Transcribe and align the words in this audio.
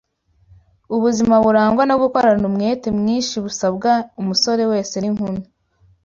Ubuzima 0.95 1.35
burangwa 1.45 1.83
no 1.89 1.95
gukorana 2.01 2.43
umwete 2.51 2.87
mwinshi 2.99 3.35
busabwa 3.45 3.91
umusore 4.21 4.63
wese 4.71 4.95
n’inkumi 4.99 5.41